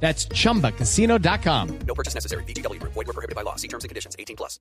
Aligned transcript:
That's 0.00 0.28
chumbacasino.com. 0.28 1.68
No 1.86 1.94
purchase 1.94 2.14
necessary. 2.14 2.44
BGW. 2.44 2.80
Void 2.82 3.06
were 3.06 3.12
prohibited 3.14 3.34
by 3.34 3.42
law. 3.42 3.56
See 3.56 3.68
terms 3.68 3.84
and 3.84 3.88
conditions. 3.90 4.14
18 4.18 4.36
plus. 4.36 4.60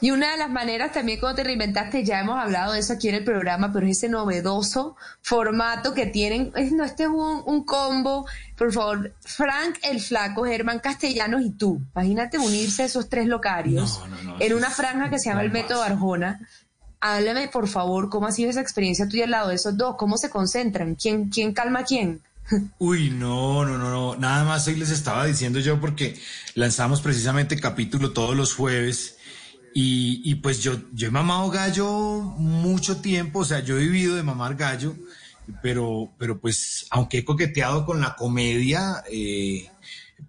Y 0.00 0.12
una 0.12 0.30
de 0.30 0.36
las 0.36 0.48
maneras 0.48 0.92
también 0.92 1.18
cuando 1.18 1.34
te 1.38 1.42
reinventaste, 1.42 2.04
ya 2.04 2.20
hemos 2.20 2.38
hablado 2.38 2.72
de 2.74 2.78
eso 2.78 2.92
aquí 2.92 3.08
en 3.08 3.16
el 3.16 3.24
programa, 3.24 3.72
pero 3.72 3.84
es 3.84 3.96
ese 3.96 4.08
novedoso 4.08 4.94
formato 5.22 5.92
que 5.92 6.06
tienen, 6.06 6.52
es- 6.54 6.70
no, 6.70 6.84
este 6.84 7.02
es 7.02 7.08
un, 7.08 7.42
un 7.44 7.64
combo, 7.64 8.24
por 8.56 8.72
favor, 8.72 9.12
Frank 9.22 9.78
el 9.82 10.00
Flaco, 10.00 10.44
Germán 10.44 10.78
Castellanos 10.78 11.42
y 11.42 11.50
tú, 11.50 11.80
imagínate 11.96 12.38
unirse 12.38 12.84
esos 12.84 13.08
tres 13.08 13.26
locarios 13.26 13.98
No, 13.98 14.06
no, 14.06 14.22
no, 14.22 14.36
en 14.40 14.54
una 14.54 14.70
franja 14.70 15.10
que 15.10 15.18
se 15.18 15.30
llama 15.30 15.42
el 15.42 15.50
Método. 15.50 15.82
Arjona. 15.82 16.38
Háblame, 17.00 17.48
por 17.48 17.66
favor, 17.66 18.08
cómo 18.08 18.28
ha 18.28 18.32
sido 18.32 18.50
esa 18.50 18.60
experiencia 18.60 19.08
tuya 19.08 19.24
al 19.24 19.32
lado 19.32 19.48
de 19.48 19.56
esos 19.56 19.76
dos, 19.76 19.96
cómo 19.96 20.16
se 20.16 20.30
concentran, 20.30 20.94
quién, 20.94 21.28
quién 21.28 21.52
calma 21.52 21.80
a 21.80 21.84
quién. 21.84 22.22
Uy, 22.78 23.10
no, 23.10 23.64
no, 23.64 23.76
no, 23.78 23.90
no. 23.90 24.16
Nada 24.16 24.44
más 24.44 24.66
hoy 24.68 24.76
les 24.76 24.90
estaba 24.90 25.26
diciendo 25.26 25.58
yo 25.60 25.80
porque 25.80 26.18
lanzamos 26.54 27.00
precisamente 27.00 27.58
capítulo 27.58 28.12
todos 28.12 28.36
los 28.36 28.54
jueves 28.54 29.16
y, 29.74 30.22
y 30.24 30.36
pues 30.36 30.62
yo, 30.62 30.76
yo 30.92 31.08
he 31.08 31.10
mamado 31.10 31.50
gallo 31.50 31.88
mucho 32.38 32.98
tiempo, 32.98 33.40
o 33.40 33.44
sea, 33.44 33.60
yo 33.60 33.76
he 33.76 33.80
vivido 33.82 34.16
de 34.16 34.22
mamar 34.22 34.54
gallo, 34.56 34.96
pero, 35.62 36.10
pero 36.18 36.40
pues 36.40 36.86
aunque 36.90 37.18
he 37.18 37.24
coqueteado 37.24 37.84
con 37.84 38.00
la 38.00 38.16
comedia, 38.16 39.04
eh, 39.10 39.70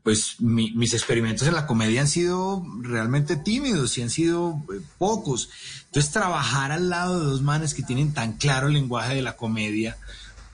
pues 0.04 0.36
mi- 0.40 0.72
mis 0.72 0.94
experimentos 0.94 1.48
en 1.48 1.54
la 1.54 1.66
comedia 1.68 2.02
han 2.02 2.08
sido 2.08 2.64
realmente 2.82 3.38
tímidos 3.38 3.98
y 3.98 4.02
han 4.02 4.10
sido 4.10 4.62
eh, 4.74 4.82
pocos. 4.98 5.50
Entonces 5.86 6.12
trabajar 6.12 6.72
al 6.72 6.90
lado 6.90 7.20
de 7.20 7.26
dos 7.26 7.42
manes 7.42 7.74
que 7.74 7.84
tienen 7.84 8.14
tan 8.14 8.34
claro 8.34 8.68
el 8.68 8.74
lenguaje 8.74 9.16
de 9.16 9.22
la 9.22 9.36
comedia, 9.38 9.98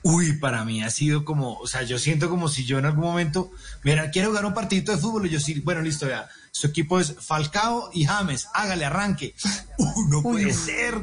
Uy, 0.08 0.34
para 0.34 0.64
mí 0.64 0.84
ha 0.84 0.90
sido 0.90 1.24
como, 1.24 1.54
o 1.54 1.66
sea, 1.66 1.82
yo 1.82 1.98
siento 1.98 2.28
como 2.30 2.48
si 2.48 2.64
yo 2.64 2.78
en 2.78 2.86
algún 2.86 3.02
momento, 3.04 3.50
mira, 3.82 4.10
quiero 4.12 4.28
jugar 4.28 4.46
un 4.46 4.54
partidito 4.54 4.92
de 4.92 4.98
fútbol 4.98 5.26
y 5.26 5.30
yo 5.30 5.40
sí, 5.40 5.60
bueno, 5.60 5.80
listo, 5.82 6.08
ya, 6.08 6.28
su 6.52 6.68
equipo 6.68 7.00
es 7.00 7.16
Falcao 7.18 7.90
y 7.92 8.04
James, 8.04 8.46
hágale, 8.54 8.84
arranque. 8.84 9.34
Uy, 9.78 10.04
no 10.08 10.22
puede 10.22 10.52
ser. 10.52 10.94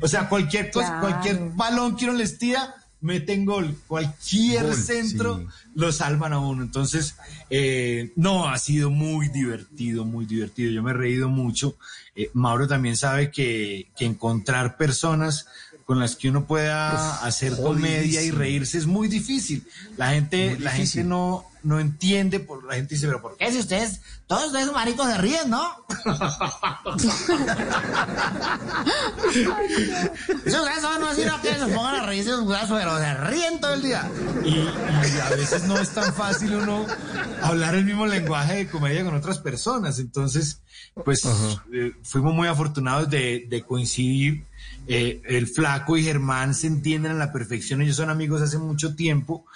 O 0.00 0.08
sea, 0.08 0.28
cualquier 0.28 0.72
cosa, 0.72 0.88
Claro. 0.88 1.00
cualquier 1.00 1.50
balón 1.54 1.94
que 1.96 2.06
uno 2.06 2.14
les 2.14 2.36
tira, 2.38 2.74
meten 3.00 3.44
gol. 3.44 3.76
Cualquier 3.86 4.64
Gol, 4.64 4.74
centro 4.74 5.38
sí. 5.38 5.46
lo 5.76 5.92
salvan 5.92 6.32
a 6.32 6.38
uno. 6.40 6.62
Entonces, 6.62 7.14
eh, 7.50 8.12
no, 8.16 8.48
ha 8.48 8.58
sido 8.58 8.90
muy 8.90 9.28
divertido, 9.28 10.04
muy 10.04 10.26
divertido. 10.26 10.72
Yo 10.72 10.82
me 10.82 10.90
he 10.90 10.94
reído 10.94 11.28
mucho. 11.28 11.76
Eh, 12.16 12.30
Mauro 12.32 12.66
también 12.66 12.96
sabe 12.96 13.30
que, 13.30 13.90
que 13.96 14.06
encontrar 14.06 14.76
personas 14.76 15.46
con 15.84 15.98
las 16.00 16.16
que 16.16 16.28
uno 16.30 16.46
pueda 16.46 17.24
hacer 17.24 17.56
comedia 17.56 18.22
y 18.22 18.30
reírse 18.30 18.78
es 18.78 18.86
muy 18.86 19.08
difícil. 19.08 19.66
La 19.96 20.10
gente, 20.10 20.50
Muy 20.50 20.58
la 20.60 20.72
difícil. 20.72 21.00
gente 21.02 21.08
no, 21.10 21.44
no 21.62 21.78
entiende, 21.80 22.40
por, 22.40 22.64
la 22.64 22.74
gente 22.74 22.94
dice, 22.94 23.06
pero 23.06 23.20
¿por 23.20 23.36
qué 23.36 23.52
si 23.52 23.58
ustedes, 23.58 24.00
todos 24.26 24.46
ustedes 24.46 24.72
maricos 24.72 25.06
se 25.06 25.18
ríen, 25.18 25.50
no? 25.50 25.83
Esos 30.44 30.66
no 31.00 31.14
sino 31.14 31.40
que 31.40 31.54
se 31.54 31.66
pongan 31.66 31.96
a 31.96 32.06
reírse 32.06 32.30
esos 32.30 32.46
pero 32.68 32.98
se 32.98 33.14
ríen 33.14 33.60
todo 33.60 33.74
el 33.74 33.82
día. 33.82 34.10
Y, 34.44 34.56
y 34.56 35.20
a 35.22 35.30
veces 35.30 35.64
no 35.64 35.78
es 35.78 35.90
tan 35.90 36.12
fácil 36.12 36.54
uno 36.56 36.84
hablar 37.42 37.74
el 37.74 37.84
mismo 37.84 38.06
lenguaje 38.06 38.56
de 38.56 38.68
comedia 38.68 39.04
con 39.04 39.14
otras 39.14 39.38
personas. 39.38 39.98
Entonces, 39.98 40.60
pues 41.04 41.24
eh, 41.72 41.92
fuimos 42.02 42.34
muy 42.34 42.48
afortunados 42.48 43.08
de, 43.08 43.46
de 43.48 43.62
coincidir. 43.62 44.44
Eh, 44.86 45.22
el 45.24 45.46
flaco 45.46 45.96
y 45.96 46.04
Germán 46.04 46.54
se 46.54 46.66
entienden 46.66 47.12
a 47.12 47.14
la 47.14 47.32
perfección. 47.32 47.82
Ellos 47.82 47.96
son 47.96 48.10
amigos 48.10 48.42
hace 48.42 48.58
mucho 48.58 48.94
tiempo. 48.94 49.46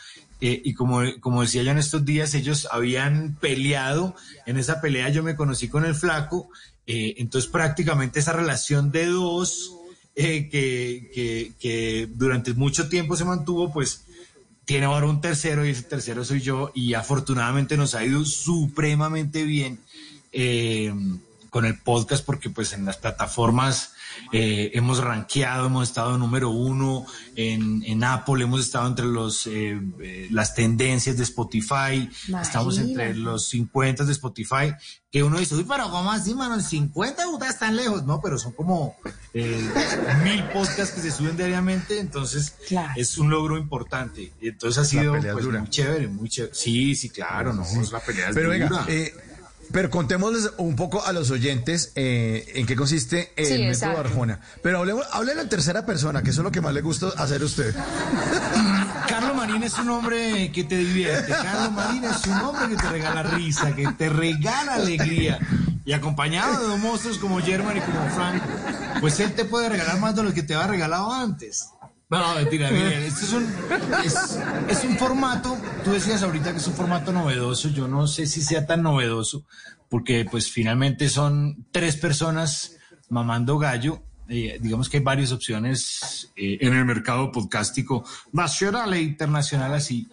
Eh, 0.40 0.62
y 0.64 0.74
como, 0.74 1.00
como 1.20 1.42
decía 1.42 1.62
yo 1.62 1.70
en 1.70 1.78
estos 1.78 2.04
días, 2.04 2.34
ellos 2.34 2.68
habían 2.70 3.36
peleado. 3.40 4.14
En 4.46 4.56
esa 4.56 4.80
pelea 4.80 5.08
yo 5.08 5.22
me 5.22 5.36
conocí 5.36 5.68
con 5.68 5.84
el 5.84 5.94
flaco. 5.94 6.48
Eh, 6.86 7.16
entonces 7.18 7.50
prácticamente 7.50 8.20
esa 8.20 8.32
relación 8.32 8.90
de 8.90 9.06
dos 9.06 9.74
eh, 10.16 10.48
que, 10.48 11.10
que, 11.14 11.52
que 11.60 12.08
durante 12.14 12.54
mucho 12.54 12.88
tiempo 12.88 13.16
se 13.16 13.24
mantuvo, 13.24 13.72
pues 13.72 14.04
tiene 14.64 14.86
ahora 14.86 15.06
un 15.06 15.20
tercero 15.20 15.66
y 15.66 15.70
ese 15.70 15.82
tercero 15.82 16.24
soy 16.24 16.40
yo 16.40 16.72
y 16.74 16.94
afortunadamente 16.94 17.76
nos 17.76 17.94
ha 17.94 18.04
ido 18.04 18.24
supremamente 18.24 19.44
bien 19.44 19.78
con 21.50 21.64
el 21.64 21.78
podcast 21.78 22.24
porque 22.24 22.50
pues 22.50 22.72
en 22.72 22.84
las 22.84 22.96
plataformas 22.98 23.92
eh, 24.32 24.70
hemos 24.74 24.98
rankeado, 25.02 25.66
hemos 25.66 25.88
estado 25.88 26.18
número 26.18 26.50
uno 26.50 27.06
en, 27.36 27.82
en 27.86 28.02
Apple, 28.04 28.42
hemos 28.42 28.60
estado 28.60 28.86
entre 28.88 29.06
los 29.06 29.46
eh, 29.46 29.80
eh, 30.00 30.28
las 30.30 30.54
tendencias 30.54 31.16
de 31.16 31.22
Spotify, 31.22 32.08
estamos 32.40 32.78
entre 32.78 33.14
los 33.14 33.48
50 33.48 34.04
de 34.04 34.12
Spotify, 34.12 34.74
que 35.10 35.22
uno 35.22 35.38
dice, 35.38 35.54
uy, 35.54 35.64
pero 35.66 35.90
¿cómo 35.90 36.10
así, 36.10 36.34
mano? 36.34 36.60
50 36.60 37.28
ustedes 37.28 37.54
están 37.54 37.76
lejos, 37.76 38.04
no, 38.04 38.20
pero 38.20 38.38
son 38.38 38.52
como 38.52 38.96
eh, 39.32 39.66
mil 40.24 40.42
podcasts 40.52 40.90
que 40.94 41.00
se 41.00 41.10
suben 41.12 41.36
diariamente, 41.36 41.98
entonces 42.00 42.54
Claro. 42.66 42.92
es 42.96 43.16
un 43.18 43.30
logro 43.30 43.56
importante. 43.56 44.32
Y 44.40 44.48
entonces 44.48 44.78
ha 44.78 44.84
sido 44.84 45.12
pues, 45.16 45.44
muy 45.46 45.68
chévere, 45.70 46.08
muy 46.08 46.28
chévere. 46.28 46.54
Sí, 46.54 46.94
sí, 46.94 47.08
claro, 47.08 47.52
no, 47.54 47.64
la 47.92 48.00
pelea 48.00 48.28
es 48.30 48.34
Pero 48.34 48.50
venga, 48.50 48.68
dura. 48.68 48.84
eh, 48.88 49.14
pero 49.72 49.90
contémosles 49.90 50.50
un 50.58 50.76
poco 50.76 51.04
a 51.04 51.12
los 51.12 51.30
oyentes 51.30 51.92
eh, 51.94 52.44
en 52.54 52.66
qué 52.66 52.74
consiste 52.76 53.32
el 53.36 53.46
Sí, 53.46 53.52
método 53.52 53.68
exacto. 53.70 54.00
Arjona. 54.00 54.40
Pero 54.62 54.78
hablemos, 54.78 55.04
háblelo 55.12 55.42
en 55.42 55.48
tercera 55.48 55.84
persona, 55.86 56.22
que 56.22 56.30
eso 56.30 56.40
es 56.40 56.44
lo 56.44 56.52
que 56.52 56.60
más 56.60 56.72
le 56.74 56.80
gusta 56.80 57.08
hacer 57.16 57.42
a 57.42 57.44
usted. 57.44 57.74
Carlos 59.08 59.36
Marín 59.36 59.62
es 59.62 59.78
un 59.78 59.90
hombre 59.90 60.50
que 60.52 60.64
te 60.64 60.76
divierte. 60.76 61.32
Carlos 61.32 61.72
Marín 61.72 62.04
es 62.04 62.26
un 62.26 62.38
hombre 62.38 62.68
que 62.68 62.76
te 62.76 62.88
regala 62.88 63.22
risa, 63.22 63.74
que 63.74 63.86
te 63.92 64.08
regala 64.08 64.74
alegría. 64.74 65.38
Y 65.84 65.92
acompañado 65.92 66.60
de 66.60 66.68
dos 66.68 66.78
monstruos 66.78 67.18
como 67.18 67.40
German 67.40 67.76
y 67.78 67.80
como 67.80 68.08
Frank, 68.10 68.42
pues 69.00 69.18
él 69.20 69.32
te 69.32 69.44
puede 69.46 69.68
regalar 69.70 69.98
más 70.00 70.14
de 70.14 70.22
lo 70.22 70.34
que 70.34 70.42
te 70.42 70.54
había 70.54 70.66
regalado 70.66 71.12
antes. 71.12 71.70
No, 72.10 72.34
mentira, 72.34 72.70
miren, 72.70 73.02
esto 73.02 73.24
es 73.26 73.32
un, 73.34 73.54
es, 74.02 74.38
es 74.68 74.84
un 74.84 74.96
formato, 74.96 75.58
tú 75.84 75.92
decías 75.92 76.22
ahorita 76.22 76.52
que 76.52 76.58
es 76.58 76.66
un 76.66 76.74
formato 76.74 77.12
novedoso, 77.12 77.68
yo 77.68 77.88
no 77.88 78.06
sé 78.06 78.26
si 78.26 78.42
sea 78.42 78.66
tan 78.66 78.82
novedoso, 78.82 79.44
porque 79.88 80.26
pues 80.30 80.50
finalmente 80.50 81.08
son 81.08 81.66
tres 81.70 81.96
personas 81.96 82.76
mamando 83.08 83.58
gallo, 83.58 84.02
eh, 84.28 84.58
digamos 84.60 84.88
que 84.88 84.98
hay 84.98 85.02
varias 85.02 85.32
opciones 85.32 86.30
eh, 86.36 86.58
en 86.60 86.74
el 86.74 86.84
mercado 86.84 87.32
podcástico 87.32 88.04
nacional 88.32 88.92
e 88.94 89.02
internacional 89.02 89.74
así, 89.74 90.08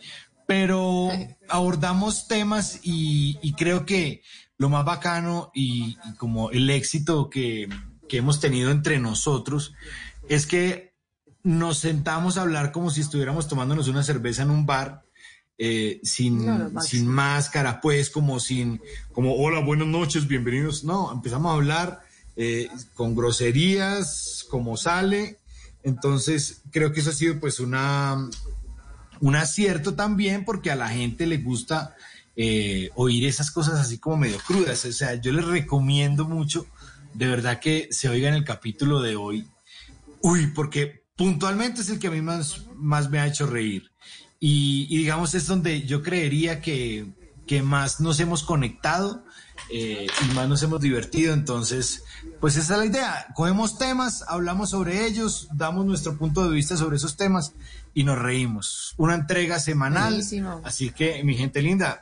pero 0.48 1.10
abordamos 1.50 2.28
temas 2.28 2.80
y, 2.84 3.54
creo 3.58 3.86
que 3.86 4.22
lo 4.58 4.70
más 4.70 4.86
bacano 4.86 5.52
y, 5.54 5.98
y 6.06 6.14
como 6.18 6.52
el 6.52 6.70
éxito 6.70 7.30
que, 7.30 7.68
que 8.08 8.18
hemos 8.18 8.40
tenido 8.40 8.72
entre 8.72 9.00
nosotros 9.00 9.74
es 10.30 10.46
que 10.46 10.96
nos 11.44 11.78
sentamos 11.78 12.38
a 12.38 12.42
hablar 12.42 12.72
como 12.72 12.90
si 12.90 13.02
estuviéramos 13.02 13.48
tomándonos 13.48 13.88
una 13.88 14.04
cerveza 14.04 14.44
en 14.44 14.50
un 14.50 14.66
bar. 14.66 15.05
Eh, 15.58 16.00
sin, 16.04 16.46
No, 16.46 16.82
sin 16.82 17.08
máscara, 17.08 17.80
pues, 17.82 18.10
como 18.10 18.40
sin, 18.40 18.82
como, 19.12 19.36
hola, 19.36 19.60
buenas 19.60 19.88
noches, 19.88 20.28
bienvenidos. 20.28 20.84
No, 20.84 21.12
empezamos 21.12 21.52
a 21.52 21.56
hablar 21.56 22.02
eh, 22.36 22.70
con 22.94 23.16
groserías, 23.16 24.46
como 24.50 24.76
sale. 24.78 25.40
Entonces, 25.84 26.62
creo 26.72 26.92
que 26.92 27.00
eso 27.00 27.12
ha 27.12 27.14
sido, 27.14 27.40
pues, 27.40 27.60
una, 27.60 28.30
un 29.22 29.36
acierto 29.36 29.94
también, 29.96 30.44
porque 30.44 30.72
a 30.72 30.76
la 30.76 30.90
gente 30.90 31.26
le 31.26 31.38
gusta 31.38 31.96
eh, 32.36 32.90
oír 32.96 33.26
esas 33.26 33.50
cosas 33.50 33.80
así 33.80 33.98
como 33.98 34.18
medio 34.18 34.38
crudas. 34.46 34.84
O 34.84 34.92
sea, 34.92 35.16
yo 35.16 35.32
les 35.32 35.46
recomiendo 35.46 36.26
mucho, 36.26 36.68
de 37.14 37.28
verdad, 37.28 37.60
que 37.60 37.88
se 37.92 38.10
oigan 38.10 38.34
el 38.34 38.44
capítulo 38.44 39.02
de 39.02 39.16
hoy. 39.16 39.48
Uy, 40.22 40.48
porque 40.48 41.06
puntualmente 41.16 41.82
es 41.82 41.90
el 41.90 42.00
que 42.00 42.08
a 42.08 42.12
mí 42.12 42.22
más, 42.22 42.66
más 42.76 43.10
me 43.10 43.20
ha 43.20 43.28
hecho 43.28 43.46
reír. 43.46 43.92
Y, 44.48 44.86
y 44.92 44.98
digamos, 45.00 45.34
es 45.34 45.48
donde 45.48 45.82
yo 45.88 46.04
creería 46.04 46.62
que, 46.62 47.08
que 47.48 47.64
más 47.64 48.00
nos 48.00 48.20
hemos 48.20 48.44
conectado 48.44 49.24
eh, 49.72 50.06
y 50.24 50.34
más 50.36 50.48
nos 50.48 50.62
hemos 50.62 50.82
divertido. 50.82 51.34
Entonces, 51.34 52.04
pues 52.40 52.56
esa 52.56 52.74
es 52.74 52.80
la 52.80 52.86
idea. 52.86 53.28
Cogemos 53.34 53.80
temas, 53.80 54.24
hablamos 54.28 54.70
sobre 54.70 55.08
ellos, 55.08 55.48
damos 55.54 55.88
nuestro 55.88 56.16
punto 56.18 56.48
de 56.48 56.54
vista 56.54 56.78
sobre 56.78 56.98
esos 56.98 57.18
temas 57.18 57.54
y 57.96 58.04
nos 58.04 58.20
reímos. 58.20 58.94
Una 58.98 59.16
entrega 59.16 59.58
semanal. 59.60 60.10
Buenísimo. 60.14 60.62
Así 60.64 60.92
que, 60.92 61.24
mi 61.24 61.36
gente 61.36 61.62
linda, 61.64 62.02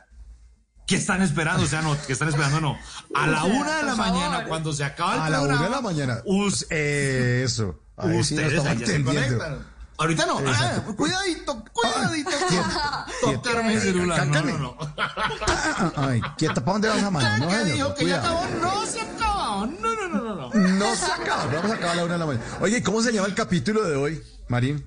¿Qué 0.86 0.96
están 0.96 1.22
esperando? 1.22 1.62
O 1.62 1.66
sea, 1.66 1.80
no, 1.80 1.96
¿qué 2.06 2.12
están 2.12 2.28
esperando? 2.28 2.60
No. 2.60 2.76
A 3.14 3.26
la 3.26 3.44
una 3.44 3.78
de 3.78 3.84
la 3.84 3.94
mañana, 3.96 4.44
cuando 4.46 4.70
se 4.74 4.84
acaba 4.84 5.14
el 5.14 5.20
A 5.22 5.30
la 5.30 5.38
programa. 5.38 5.60
una 5.60 5.64
de 5.70 5.74
la 5.76 5.80
mañana. 5.80 6.22
us- 6.26 6.66
Eso. 6.70 7.80
Ahí 7.96 8.22
sí 8.22 8.34
nos 8.34 8.44
ustedes 8.52 8.66
entendiendo. 8.66 9.38
conectan. 9.38 9.73
Ahorita 9.96 10.26
no. 10.26 10.40
Ah, 10.46 10.82
cuidadito, 10.96 11.64
cuidadito. 11.72 12.30
quieto, 12.48 13.32
Tocarme 13.42 13.74
el 13.74 13.80
celular. 13.80 14.26
No, 14.26 14.32
Cálcame. 14.32 14.52
no, 14.58 14.58
no. 14.58 15.92
Ay, 15.96 16.20
quieta, 16.36 16.64
¿para 16.64 16.72
dónde 16.72 16.88
vas 16.88 17.02
a 17.02 17.10
mano? 17.10 17.38
No, 17.38 17.48
¿Qué 17.48 17.54
señor, 17.54 17.74
dijo 17.76 17.94
que 17.94 18.06
ya 18.06 18.18
acabó? 18.18 18.44
No 18.60 18.86
se 18.86 19.00
acabó. 19.00 19.66
No, 19.66 19.94
no, 19.94 20.08
no, 20.08 20.34
no, 20.34 20.34
no. 20.34 20.68
No 20.68 20.96
se 20.96 21.06
acaba, 21.12 21.46
vamos 21.46 21.70
a 21.70 21.74
acabar 21.74 21.92
a 21.92 21.94
la 21.96 22.04
una 22.04 22.12
de 22.14 22.18
la 22.18 22.26
mañana. 22.26 22.44
Oye, 22.60 22.82
¿cómo 22.82 23.02
se 23.02 23.12
llama 23.12 23.28
el 23.28 23.34
capítulo 23.34 23.84
de 23.84 23.96
hoy, 23.96 24.22
Marín? 24.48 24.84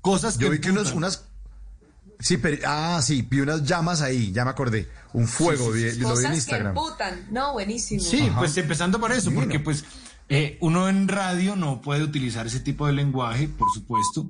Cosas 0.00 0.38
que 0.38 0.44
Yo 0.44 0.50
vi 0.50 0.60
que 0.60 0.68
emputan. 0.70 0.96
unas... 0.96 1.24
Sí, 2.20 2.36
pero... 2.38 2.56
Ah, 2.66 3.00
sí, 3.02 3.22
vi 3.28 3.40
unas 3.40 3.62
llamas 3.64 4.00
ahí, 4.00 4.32
ya 4.32 4.44
me 4.44 4.50
acordé. 4.50 4.90
Un 5.12 5.28
fuego, 5.28 5.70
vi- 5.70 5.82
lo 5.84 5.90
vi 5.92 5.96
en 5.98 6.02
Cosas 6.04 6.30
que 6.30 6.34
Instagram. 6.36 6.68
emputan. 6.68 7.26
No, 7.30 7.52
buenísimo. 7.52 8.02
Sí, 8.02 8.30
pues 8.36 8.56
empezando 8.56 8.98
por 8.98 9.12
eso, 9.12 9.30
porque 9.32 9.60
pues 9.60 9.84
eh, 10.28 10.58
uno 10.60 10.88
en 10.88 11.08
radio 11.08 11.56
no 11.56 11.80
puede 11.80 12.02
utilizar 12.02 12.46
ese 12.46 12.60
tipo 12.60 12.86
de 12.86 12.92
lenguaje, 12.92 13.48
por 13.48 13.70
supuesto, 13.72 14.28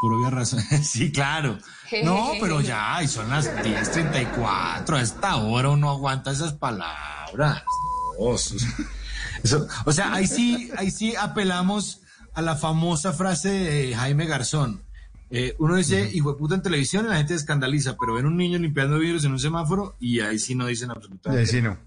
por 0.00 0.12
obvia 0.14 0.30
razón. 0.30 0.60
sí, 0.82 1.10
claro. 1.12 1.58
No, 2.04 2.32
pero 2.40 2.60
ya, 2.60 3.02
y 3.02 3.08
son 3.08 3.28
las 3.30 3.48
10.34, 3.52 4.96
a 4.96 5.02
esta 5.02 5.36
hora 5.36 5.70
uno 5.70 5.90
aguanta 5.90 6.30
esas 6.30 6.52
palabras. 6.54 7.62
Eso- 9.42 9.66
o 9.86 9.92
sea, 9.92 10.12
ahí 10.14 10.26
sí, 10.26 10.70
ahí 10.76 10.90
sí 10.90 11.14
apelamos 11.16 12.00
a 12.34 12.42
la 12.42 12.56
famosa 12.56 13.12
frase 13.12 13.48
de 13.48 13.94
Jaime 13.94 14.26
Garzón. 14.26 14.82
Eh, 15.30 15.54
uno 15.58 15.76
dice, 15.76 16.10
hijo 16.12 16.32
de 16.32 16.38
puta 16.38 16.54
en 16.56 16.62
televisión 16.62 17.06
y 17.06 17.08
la 17.08 17.16
gente 17.16 17.34
se 17.34 17.40
escandaliza, 17.40 17.96
pero 17.98 18.14
ven 18.14 18.26
un 18.26 18.36
niño 18.36 18.58
limpiando 18.58 18.98
vidrios 18.98 19.24
en 19.24 19.32
un 19.32 19.38
semáforo 19.38 19.96
y 20.00 20.20
ahí 20.20 20.38
sí 20.40 20.54
no 20.56 20.66
dicen 20.66 20.90
absolutamente 20.90 21.40
Ahí 21.40 21.46
sí 21.46 21.62
no. 21.62 21.78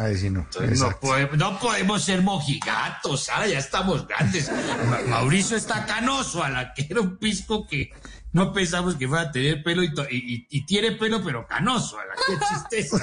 Ahí 0.00 0.16
sí 0.16 0.30
no. 0.30 0.40
entonces, 0.40 0.80
no, 0.80 0.98
podemos, 0.98 1.36
no 1.36 1.58
podemos 1.60 2.02
ser 2.02 2.22
mojigatos, 2.22 3.28
ahora 3.28 3.46
ya 3.48 3.58
estamos 3.58 4.08
grandes. 4.08 4.50
Ma- 4.88 5.00
Mauricio 5.08 5.56
está 5.58 5.84
canoso, 5.84 6.42
a 6.42 6.48
la 6.48 6.72
que 6.72 6.86
era 6.88 7.00
un 7.02 7.18
pisco 7.18 7.66
que 7.66 7.92
no 8.32 8.52
pensamos 8.54 8.94
que 8.94 9.06
fuera 9.06 9.24
a 9.24 9.32
tener 9.32 9.62
pelo 9.62 9.82
y, 9.82 9.92
to- 9.92 10.06
y- 10.10 10.46
y- 10.50 10.58
y 10.58 10.64
tiene 10.64 10.92
pelo, 10.92 11.22
pero 11.22 11.46
canoso, 11.46 11.98
a 11.98 12.04
la 12.06 12.14
que 12.14 12.36
tristeza. 12.46 12.96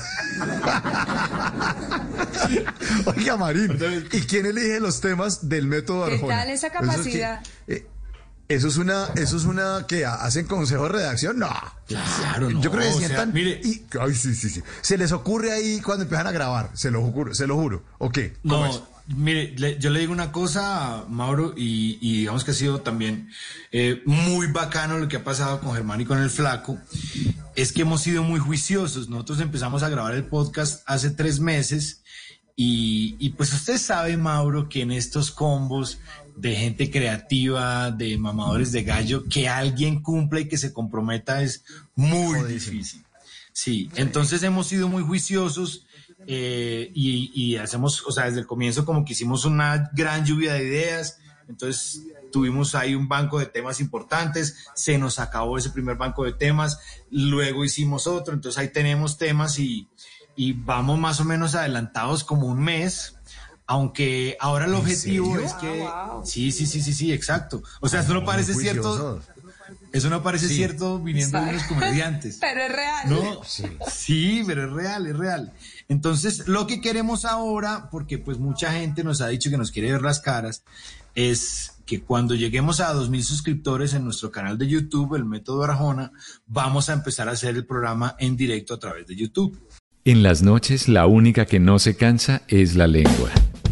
Oiga, 3.15 3.37
Marín, 3.37 3.77
¿y 4.11 4.21
quién 4.21 4.45
elige 4.45 4.79
los 4.79 4.99
temas 5.01 5.47
del 5.47 5.67
método 5.67 6.07
¿Qué 6.07 6.15
Arjona? 6.15 6.37
tal 6.39 6.49
esa 6.49 6.67
Eso 6.67 6.75
es 6.77 6.81
que- 6.81 6.87
capacidad? 6.87 7.41
eh, 7.67 7.87
Eso 8.49 8.69
es 8.69 8.77
una, 8.77 9.07
eso 9.15 9.35
es 9.35 9.43
una 9.43 9.85
que 9.87 10.05
hacen 10.05 10.45
consejo 10.47 10.83
de 10.83 10.89
redacción, 10.89 11.37
no. 11.39 11.49
Claro, 11.87 12.49
no, 12.49 12.61
Yo 12.61 12.71
creo 12.71 12.83
que 12.83 12.89
o 12.89 12.93
se 12.93 12.99
sea, 12.99 13.07
sientan 13.07 13.33
mire- 13.33 13.59
y, 13.63 13.83
ay, 13.99 14.13
sí, 14.13 14.33
sí, 14.35 14.49
sí. 14.49 14.63
Se 14.81 14.97
les 14.97 15.11
ocurre 15.11 15.51
ahí 15.51 15.81
cuando 15.81 16.03
empiezan 16.03 16.27
a 16.27 16.31
grabar, 16.31 16.69
se 16.73 16.89
lo 16.89 17.01
juro, 17.01 17.33
se 17.35 17.45
lo 17.45 17.55
juro. 17.55 17.83
¿O 17.97 18.09
qué? 18.09 18.37
¿Cómo 18.47 18.65
es? 18.67 18.75
No, 19.07 19.17
mire, 19.17 19.53
le- 19.57 19.77
yo 19.79 19.89
le 19.89 19.99
digo 19.99 20.13
una 20.13 20.31
cosa, 20.31 21.03
Mauro, 21.09 21.53
y, 21.57 21.97
y 22.01 22.19
digamos 22.19 22.45
que 22.45 22.51
ha 22.51 22.53
sido 22.53 22.79
también 22.79 23.29
eh, 23.73 24.01
muy 24.05 24.47
bacano 24.47 24.97
lo 24.97 25.09
que 25.09 25.17
ha 25.17 25.23
pasado 25.25 25.59
con 25.59 25.73
Germán 25.75 25.99
y 25.99 26.05
con 26.05 26.19
el 26.19 26.29
Flaco, 26.29 26.77
es 27.55 27.73
que 27.73 27.81
hemos 27.81 28.01
sido 28.01 28.23
muy 28.23 28.39
juiciosos. 28.39 29.09
Nosotros 29.09 29.41
empezamos 29.41 29.83
a 29.83 29.89
grabar 29.89 30.13
el 30.15 30.23
podcast 30.23 30.83
hace 30.85 31.09
tres 31.09 31.41
meses 31.41 32.01
y, 32.55 33.17
y 33.19 33.31
pues 33.31 33.51
usted 33.53 33.77
sabe, 33.77 34.15
Mauro, 34.15 34.69
que 34.69 34.81
en 34.83 34.91
estos 34.91 35.31
combos 35.31 35.99
de 36.37 36.55
gente 36.55 36.91
creativa, 36.91 37.91
de 37.91 38.17
mamadores 38.17 38.71
de 38.71 38.83
gallo, 38.83 39.25
que 39.27 39.49
alguien 39.49 40.01
cumpla 40.01 40.39
y 40.39 40.47
que 40.47 40.57
se 40.57 40.71
comprometa 40.71 41.41
es 41.41 41.63
muy 41.95 42.43
difícil. 42.43 43.03
Sí, 43.51 43.89
entonces 43.95 44.43
hemos 44.43 44.67
sido 44.67 44.87
muy 44.87 45.01
juiciosos 45.01 45.87
eh, 46.27 46.91
y, 46.93 47.31
y 47.33 47.57
hacemos, 47.57 48.03
o 48.05 48.11
sea, 48.11 48.25
desde 48.25 48.41
el 48.41 48.45
comienzo 48.45 48.85
como 48.85 49.03
que 49.03 49.13
hicimos 49.13 49.45
una 49.45 49.89
gran 49.93 50.25
lluvia 50.25 50.53
de 50.53 50.63
ideas, 50.63 51.17
entonces 51.49 52.03
tuvimos 52.31 52.75
ahí 52.75 52.93
un 52.93 53.07
banco 53.07 53.39
de 53.39 53.47
temas 53.47 53.79
importantes, 53.79 54.57
se 54.75 54.99
nos 54.99 55.17
acabó 55.17 55.57
ese 55.57 55.71
primer 55.71 55.97
banco 55.97 56.23
de 56.23 56.33
temas, 56.33 56.79
luego 57.09 57.65
hicimos 57.65 58.05
otro, 58.05 58.35
entonces 58.35 58.59
ahí 58.59 58.71
tenemos 58.71 59.17
temas 59.17 59.57
y, 59.57 59.87
y 60.35 60.53
vamos 60.53 60.99
más 60.99 61.19
o 61.19 61.25
menos 61.25 61.55
adelantados 61.55 62.23
como 62.23 62.45
un 62.45 62.59
mes. 62.59 63.16
Aunque 63.67 64.37
ahora 64.39 64.65
el 64.65 64.73
objetivo 64.73 65.33
serio? 65.33 65.45
es 65.45 65.53
que... 65.55 65.85
Ah, 65.85 66.13
wow. 66.13 66.25
Sí, 66.25 66.51
sí, 66.51 66.65
sí, 66.65 66.81
sí, 66.81 66.93
sí, 66.93 67.11
exacto. 67.11 67.61
O 67.81 67.89
sea, 67.89 67.99
eso 68.01 68.13
no 68.13 68.23
parece 68.23 68.53
cierto. 68.53 69.21
Eso 69.91 70.09
no 70.09 70.21
parece 70.21 70.47
cierto 70.47 70.99
viniendo 70.99 71.39
de 71.39 71.49
unos 71.49 71.63
comediantes. 71.63 72.37
Pero 72.41 72.61
es 72.61 72.71
real. 72.71 73.09
No, 73.09 73.41
sí. 73.43 74.43
pero 74.45 74.65
es 74.65 74.71
real, 74.71 75.07
es 75.07 75.17
real. 75.17 75.53
Entonces, 75.87 76.47
lo 76.47 76.67
que 76.67 76.81
queremos 76.81 77.25
ahora, 77.25 77.89
porque 77.89 78.17
pues 78.17 78.37
mucha 78.37 78.71
gente 78.71 79.03
nos 79.03 79.21
ha 79.21 79.27
dicho 79.27 79.49
que 79.49 79.57
nos 79.57 79.71
quiere 79.71 79.91
ver 79.91 80.01
las 80.01 80.19
caras, 80.19 80.63
es 81.15 81.73
que 81.85 82.01
cuando 82.01 82.35
lleguemos 82.35 82.79
a 82.79 82.93
2.000 82.93 83.21
suscriptores 83.21 83.93
en 83.93 84.03
nuestro 84.03 84.29
canal 84.29 84.57
de 84.57 84.67
YouTube, 84.67 85.15
el 85.15 85.25
método 85.25 85.63
Arjona, 85.63 86.11
vamos 86.45 86.89
a 86.89 86.93
empezar 86.93 87.29
a 87.29 87.31
hacer 87.31 87.55
el 87.55 87.65
programa 87.65 88.15
en 88.19 88.35
directo 88.35 88.73
a 88.73 88.79
través 88.79 89.07
de 89.07 89.15
YouTube. 89.15 89.57
En 90.03 90.21
las 90.21 90.41
noches 90.41 90.87
la 90.87 91.07
única 91.07 91.45
que 91.45 91.59
no 91.59 91.79
se 91.79 91.95
cansa 91.95 92.43
es 92.47 92.75
la 92.75 92.87
lengua. 92.87 93.31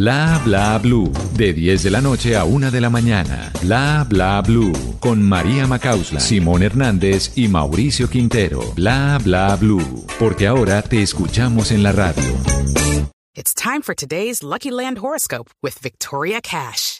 Bla 0.00 0.40
bla 0.46 0.78
blue, 0.78 1.12
de 1.34 1.52
10 1.52 1.82
de 1.82 1.90
la 1.90 2.00
noche 2.00 2.34
a 2.34 2.44
1 2.44 2.70
de 2.70 2.80
la 2.80 2.88
mañana. 2.88 3.52
Bla 3.60 4.06
bla 4.08 4.40
blue, 4.40 4.72
con 4.98 5.22
María 5.22 5.66
Macausla, 5.66 6.20
Simón 6.20 6.62
Hernández 6.62 7.32
y 7.36 7.48
Mauricio 7.48 8.08
Quintero. 8.08 8.62
Bla 8.74 9.18
bla 9.22 9.54
blue, 9.56 10.06
porque 10.18 10.46
ahora 10.46 10.80
te 10.80 11.02
escuchamos 11.02 11.70
en 11.70 11.82
la 11.82 11.92
radio. 11.92 12.24
It's 13.34 13.52
time 13.52 13.82
for 13.82 13.94
today's 13.94 14.42
Lucky 14.42 14.70
Land 14.70 15.00
horoscope 15.00 15.50
with 15.62 15.78
Victoria 15.82 16.40
Cash. 16.40 16.99